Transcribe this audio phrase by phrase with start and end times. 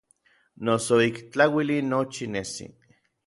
[0.65, 2.65] Noso ik tlauili nochi nesi.